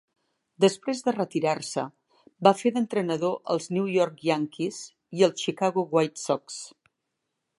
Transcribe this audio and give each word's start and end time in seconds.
Després 0.63 1.01
de 1.07 1.11
retirar-se, 1.15 1.83
va 2.47 2.53
fer 2.61 2.71
d'entrenador 2.77 3.37
als 3.55 3.69
New 3.77 3.91
York 3.99 4.25
Yankees 4.31 4.81
i 5.19 5.25
els 5.29 5.47
Chicago 5.47 5.87
White 5.95 6.25
Sox. 6.27 6.61